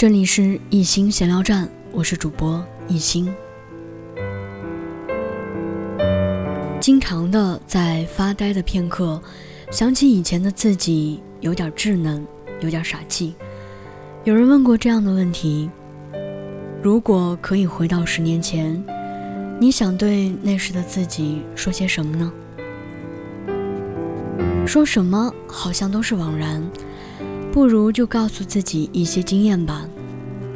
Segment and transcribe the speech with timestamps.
[0.00, 3.30] 这里是一心闲聊站，我是主播一心。
[6.80, 9.20] 经常的在发呆的片刻，
[9.70, 12.26] 想起以前的自己，有点稚嫩，
[12.62, 13.34] 有点傻气。
[14.24, 15.68] 有人问过这样的问题：
[16.82, 18.82] 如果可以回到十年前，
[19.60, 22.32] 你想对那时的自己说些什么呢？
[24.66, 26.66] 说什么好像都是枉然。
[27.52, 29.84] 不如就告诉自己一些经验吧。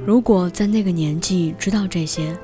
[0.06, 2.36] 如果在那个年纪知道这些，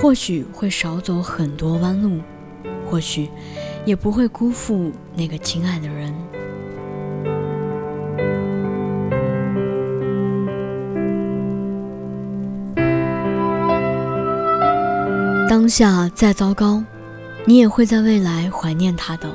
[0.00, 2.20] 或许会少走很多弯路，
[2.88, 3.28] 或许
[3.84, 6.14] 也不会辜负那个亲爱的人。
[15.48, 16.82] 当下再糟糕，
[17.44, 19.28] 你也会在未来怀念他的。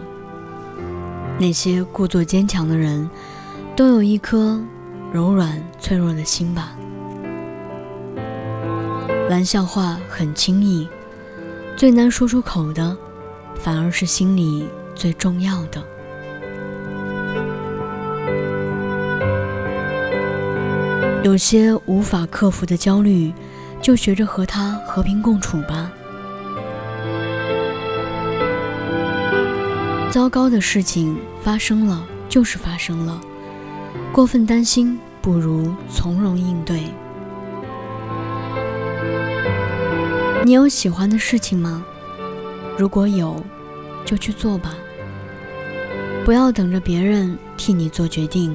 [1.39, 3.07] 那些故作坚强的人。
[3.75, 4.61] 都有一颗
[5.11, 6.75] 柔软脆弱的心吧。
[9.29, 10.87] 玩笑话很轻易，
[11.77, 12.95] 最难说出口的，
[13.55, 15.81] 反而是心里最重要的。
[21.23, 23.31] 有些无法克服的焦虑，
[23.81, 25.91] 就学着和它和平共处吧。
[30.09, 33.21] 糟糕的事情发生了，就是发生了。
[34.13, 36.83] 过分担心不如从容应对。
[40.43, 41.85] 你有喜欢的事情吗？
[42.77, 43.41] 如果有，
[44.03, 44.75] 就去做吧。
[46.25, 48.53] 不要等着别人替你做决定。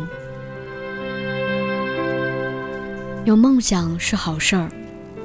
[3.24, 4.68] 有梦想是好事儿，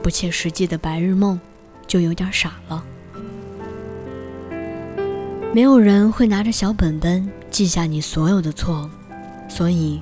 [0.01, 1.37] 不切实际的白日梦
[1.85, 2.81] 就有点傻了。
[5.53, 8.89] 没有人会拿着小本本记下你所有的错，
[9.49, 10.01] 所以。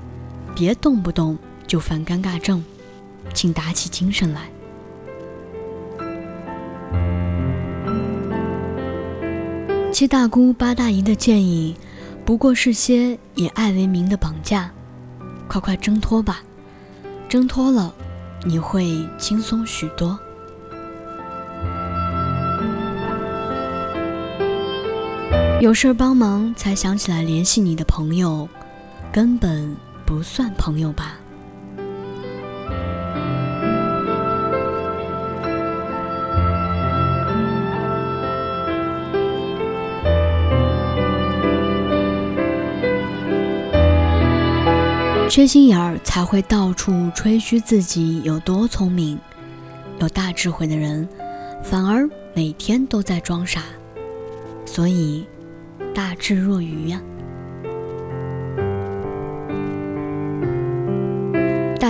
[0.54, 2.62] 别动不动就犯尴尬症，
[3.32, 4.50] 请打起精神来。
[9.92, 11.76] 七大姑八大姨的建议，
[12.24, 14.70] 不过是些以爱为名的绑架，
[15.46, 16.42] 快快挣脱吧！
[17.28, 17.92] 挣脱了，
[18.44, 20.18] 你会轻松许多。
[25.60, 28.48] 有事帮忙才想起来联系你的朋友，
[29.12, 29.76] 根本。
[30.10, 31.20] 不算朋友吧。
[45.28, 49.16] 缺心眼儿才会到处吹嘘自己有多聪明，
[50.00, 51.08] 有大智慧的人，
[51.62, 53.62] 反而每天都在装傻，
[54.66, 55.24] 所以
[55.94, 57.00] 大智若愚呀。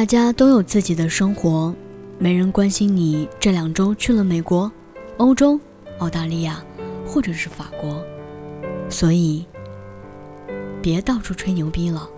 [0.00, 1.74] 大家都有自己的生活，
[2.18, 4.72] 没人关心你这两周去了美国、
[5.18, 5.60] 欧洲、
[5.98, 6.64] 澳大利亚，
[7.06, 8.02] 或者是法国，
[8.88, 9.44] 所以
[10.80, 12.08] 别到处吹牛逼了。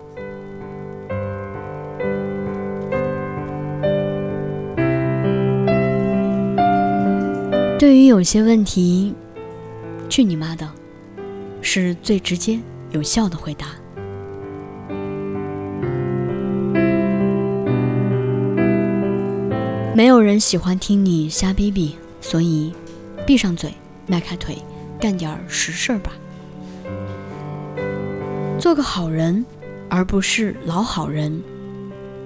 [7.77, 9.13] 对于有些问题，
[10.07, 10.71] 去你妈的，
[11.61, 12.57] 是最直接
[12.91, 13.82] 有效的回答。
[19.95, 22.73] 没有人喜欢听你瞎逼逼，所以
[23.27, 23.71] 闭上嘴，
[24.07, 24.57] 迈开腿，
[24.99, 26.11] 干点实事儿吧。
[28.59, 29.45] 做个好人，
[29.89, 31.39] 而不是老好人。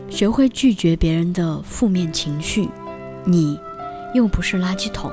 [0.09, 2.69] 学会拒绝别人的负面情绪，
[3.25, 3.59] 你
[4.13, 5.11] 又不是垃圾桶。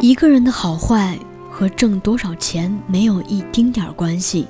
[0.00, 1.16] 一个人的好坏
[1.48, 4.48] 和挣多少钱没有一丁点儿关系。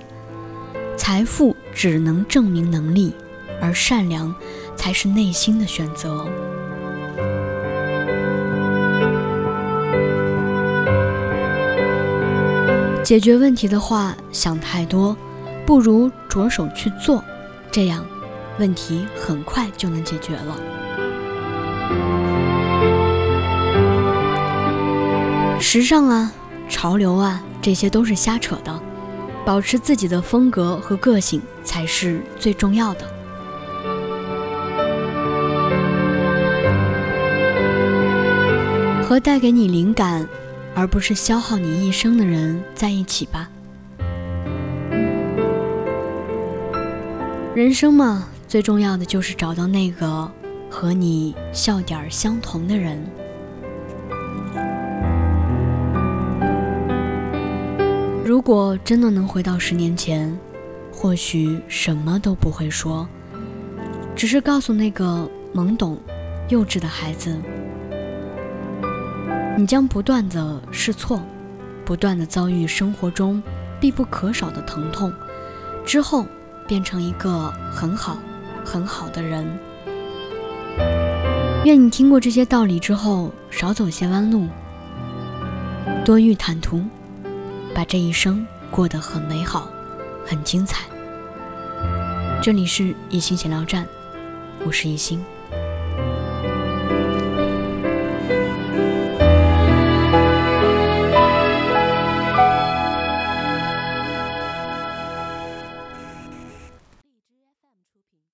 [1.00, 3.14] 财富只能证明能力，
[3.58, 4.34] 而善良
[4.76, 6.28] 才是内心的选择。
[13.02, 15.16] 解决问题的话，想太多，
[15.64, 17.24] 不如着手去做，
[17.72, 18.04] 这样
[18.58, 20.54] 问题很快就能解决了。
[25.58, 26.30] 时尚啊，
[26.68, 28.80] 潮流啊，这些都是瞎扯的。
[29.44, 33.04] 保持自己的风格和个性才是最重要的。
[39.02, 40.28] 和带给你灵感，
[40.72, 43.50] 而不是消耗你一生的人在一起吧。
[47.54, 50.30] 人生嘛，最重要的就是找到那个
[50.70, 53.04] 和你笑点相同的人。
[58.40, 60.34] 如果真的能回到十年前，
[60.90, 63.06] 或许什么都不会说，
[64.16, 65.98] 只是告诉那个懵懂、
[66.48, 67.36] 幼稚的孩子：
[69.58, 71.20] 你将不断的试错，
[71.84, 73.42] 不断的遭遇生活中
[73.78, 75.12] 必不可少的疼痛，
[75.84, 76.24] 之后
[76.66, 78.16] 变成一个很好、
[78.64, 79.46] 很好的人。
[81.66, 84.48] 愿你听过这些道理之后，少走些弯路，
[86.06, 86.82] 多遇坦途，
[87.74, 89.70] 把这一生过得很美好，
[90.26, 90.84] 很精彩。
[92.42, 93.86] 这里是一心闲聊站，
[94.64, 95.24] 我是一心。